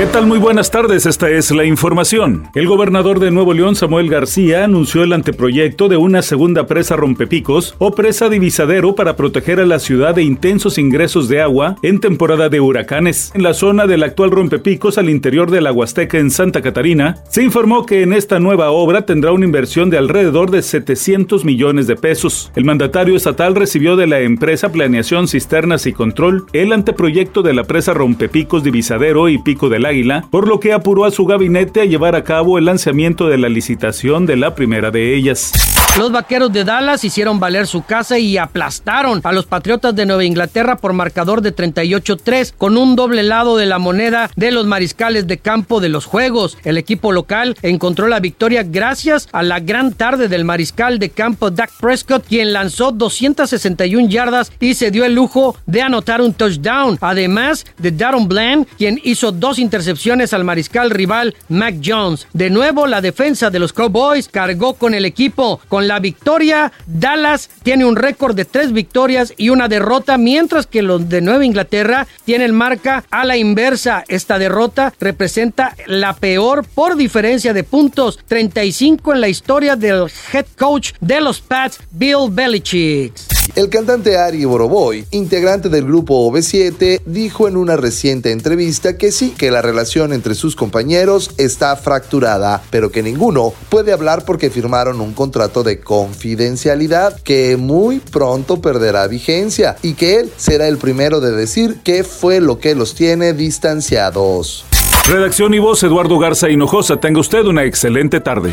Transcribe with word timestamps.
¿Qué 0.00 0.06
tal? 0.06 0.26
Muy 0.26 0.38
buenas 0.38 0.70
tardes, 0.70 1.04
esta 1.04 1.28
es 1.28 1.50
la 1.50 1.66
información. 1.66 2.48
El 2.54 2.66
gobernador 2.66 3.20
de 3.20 3.30
Nuevo 3.30 3.52
León, 3.52 3.76
Samuel 3.76 4.08
García, 4.08 4.64
anunció 4.64 5.02
el 5.02 5.12
anteproyecto 5.12 5.90
de 5.90 5.98
una 5.98 6.22
segunda 6.22 6.66
presa 6.66 6.96
rompepicos 6.96 7.74
o 7.76 7.90
presa 7.90 8.30
divisadero 8.30 8.94
para 8.94 9.14
proteger 9.14 9.60
a 9.60 9.66
la 9.66 9.78
ciudad 9.78 10.14
de 10.14 10.22
intensos 10.22 10.78
ingresos 10.78 11.28
de 11.28 11.42
agua 11.42 11.76
en 11.82 12.00
temporada 12.00 12.48
de 12.48 12.60
huracanes. 12.60 13.30
En 13.34 13.42
la 13.42 13.52
zona 13.52 13.86
del 13.86 14.02
actual 14.02 14.30
rompepicos 14.30 14.96
al 14.96 15.10
interior 15.10 15.50
de 15.50 15.60
la 15.60 15.70
Huasteca 15.70 16.16
en 16.16 16.30
Santa 16.30 16.62
Catarina, 16.62 17.16
se 17.28 17.42
informó 17.42 17.84
que 17.84 18.00
en 18.00 18.14
esta 18.14 18.40
nueva 18.40 18.70
obra 18.70 19.04
tendrá 19.04 19.32
una 19.32 19.44
inversión 19.44 19.90
de 19.90 19.98
alrededor 19.98 20.50
de 20.50 20.62
700 20.62 21.44
millones 21.44 21.86
de 21.86 21.96
pesos. 21.96 22.50
El 22.56 22.64
mandatario 22.64 23.16
estatal 23.16 23.54
recibió 23.54 23.96
de 23.96 24.06
la 24.06 24.20
empresa 24.20 24.72
Planeación 24.72 25.28
Cisternas 25.28 25.84
y 25.84 25.92
Control 25.92 26.46
el 26.54 26.72
anteproyecto 26.72 27.42
de 27.42 27.52
la 27.52 27.64
presa 27.64 27.92
rompepicos 27.92 28.64
divisadero 28.64 29.28
y 29.28 29.36
pico 29.36 29.68
del 29.68 29.89
Águila, 29.90 30.24
por 30.30 30.48
lo 30.48 30.60
que 30.60 30.72
apuró 30.72 31.04
a 31.04 31.10
su 31.10 31.26
gabinete 31.26 31.82
a 31.82 31.84
llevar 31.84 32.16
a 32.16 32.24
cabo 32.24 32.58
el 32.58 32.64
lanzamiento 32.64 33.28
de 33.28 33.38
la 33.38 33.48
licitación 33.48 34.26
de 34.26 34.36
la 34.36 34.54
primera 34.54 34.90
de 34.90 35.14
ellas. 35.14 35.52
Los 35.98 36.12
vaqueros 36.12 36.52
de 36.52 36.64
Dallas 36.64 37.02
hicieron 37.02 37.40
valer 37.40 37.66
su 37.66 37.82
casa 37.84 38.16
y 38.16 38.38
aplastaron 38.38 39.20
a 39.24 39.32
los 39.32 39.46
Patriotas 39.46 39.94
de 39.94 40.06
Nueva 40.06 40.24
Inglaterra 40.24 40.76
por 40.76 40.92
marcador 40.92 41.42
de 41.42 41.54
38-3 41.54 42.54
con 42.56 42.76
un 42.76 42.94
doble 42.94 43.24
lado 43.24 43.56
de 43.56 43.66
la 43.66 43.80
moneda 43.80 44.30
de 44.36 44.52
los 44.52 44.66
mariscales 44.66 45.26
de 45.26 45.38
campo 45.38 45.80
de 45.80 45.88
los 45.88 46.06
juegos. 46.06 46.56
El 46.62 46.78
equipo 46.78 47.10
local 47.10 47.56
encontró 47.62 48.06
la 48.06 48.20
victoria 48.20 48.62
gracias 48.62 49.28
a 49.32 49.42
la 49.42 49.58
gran 49.58 49.92
tarde 49.92 50.28
del 50.28 50.44
mariscal 50.44 51.00
de 51.00 51.10
campo 51.10 51.50
Dak 51.50 51.72
Prescott, 51.80 52.24
quien 52.24 52.52
lanzó 52.52 52.92
261 52.92 54.08
yardas 54.08 54.52
y 54.60 54.74
se 54.74 54.92
dio 54.92 55.04
el 55.04 55.14
lujo 55.14 55.56
de 55.66 55.82
anotar 55.82 56.22
un 56.22 56.34
touchdown. 56.34 56.98
Además 57.00 57.66
de 57.78 57.90
Darren 57.90 58.28
Bland, 58.28 58.66
quien 58.78 59.00
hizo 59.02 59.32
dos 59.32 59.58
intercepciones 59.70 60.32
al 60.32 60.42
mariscal 60.42 60.90
rival 60.90 61.36
Mac 61.48 61.76
Jones. 61.80 62.26
De 62.32 62.50
nuevo, 62.50 62.88
la 62.88 63.00
defensa 63.00 63.50
de 63.50 63.60
los 63.60 63.72
Cowboys 63.72 64.26
cargó 64.26 64.74
con 64.74 64.94
el 64.94 65.04
equipo. 65.04 65.60
Con 65.68 65.86
la 65.86 66.00
victoria, 66.00 66.72
Dallas 66.88 67.48
tiene 67.62 67.84
un 67.84 67.94
récord 67.94 68.34
de 68.34 68.44
tres 68.44 68.72
victorias 68.72 69.32
y 69.36 69.50
una 69.50 69.68
derrota, 69.68 70.18
mientras 70.18 70.66
que 70.66 70.82
los 70.82 71.08
de 71.08 71.20
Nueva 71.20 71.44
Inglaterra 71.44 72.08
tienen 72.24 72.52
marca 72.52 73.04
a 73.12 73.24
la 73.24 73.36
inversa. 73.36 74.02
Esta 74.08 74.40
derrota 74.40 74.92
representa 74.98 75.76
la 75.86 76.16
peor 76.16 76.66
por 76.66 76.96
diferencia 76.96 77.52
de 77.52 77.62
puntos, 77.62 78.18
35 78.26 79.14
en 79.14 79.20
la 79.20 79.28
historia 79.28 79.76
del 79.76 80.10
head 80.32 80.46
coach 80.58 80.94
de 81.00 81.20
los 81.20 81.40
Pats, 81.40 81.78
Bill 81.92 82.28
Belichick. 82.28 83.39
El 83.56 83.68
cantante 83.68 84.16
Ari 84.16 84.44
Boroboy, 84.44 85.06
integrante 85.10 85.68
del 85.68 85.84
grupo 85.84 86.30
OV7, 86.30 87.00
dijo 87.04 87.48
en 87.48 87.56
una 87.56 87.76
reciente 87.76 88.30
entrevista 88.32 88.96
que 88.96 89.10
sí, 89.12 89.34
que 89.36 89.50
la 89.50 89.60
relación 89.60 90.12
entre 90.12 90.34
sus 90.34 90.54
compañeros 90.54 91.32
está 91.36 91.74
fracturada, 91.76 92.62
pero 92.70 92.90
que 92.90 93.02
ninguno 93.02 93.52
puede 93.68 93.92
hablar 93.92 94.24
porque 94.24 94.50
firmaron 94.50 95.00
un 95.00 95.14
contrato 95.14 95.62
de 95.62 95.80
confidencialidad 95.80 97.20
que 97.22 97.56
muy 97.56 97.98
pronto 97.98 98.60
perderá 98.60 99.06
vigencia 99.08 99.76
y 99.82 99.94
que 99.94 100.20
él 100.20 100.32
será 100.36 100.68
el 100.68 100.78
primero 100.78 101.20
de 101.20 101.32
decir 101.32 101.80
qué 101.82 102.04
fue 102.04 102.40
lo 102.40 102.58
que 102.58 102.74
los 102.74 102.94
tiene 102.94 103.32
distanciados. 103.32 104.64
Redacción 105.08 105.54
y 105.54 105.58
voz 105.58 105.82
Eduardo 105.82 106.18
Garza 106.18 106.48
Hinojosa. 106.48 106.98
Tenga 106.98 107.20
usted 107.20 107.44
una 107.44 107.64
excelente 107.64 108.20
tarde. 108.20 108.52